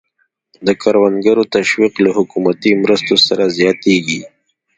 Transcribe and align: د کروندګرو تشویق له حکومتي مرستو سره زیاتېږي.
د 0.65 0.67
کروندګرو 0.81 1.43
تشویق 1.55 1.93
له 2.03 2.09
حکومتي 2.17 2.71
مرستو 2.83 3.15
سره 3.27 3.43
زیاتېږي. 3.57 4.21